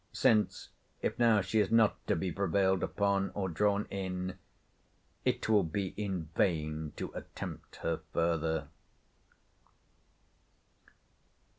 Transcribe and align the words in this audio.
—Since, 0.13 0.69
if 1.03 1.19
now 1.19 1.41
she 1.41 1.59
is 1.59 1.69
not 1.69 2.07
to 2.07 2.15
be 2.15 2.31
prevailed 2.31 2.81
upon, 2.81 3.29
or 3.35 3.47
drawn 3.47 3.85
in, 3.91 4.35
it 5.25 5.47
will 5.47 5.61
be 5.63 5.89
in 5.95 6.23
vain 6.35 6.91
to 6.95 7.11
attempt 7.13 7.75
her 7.75 7.99
further. 8.11 8.69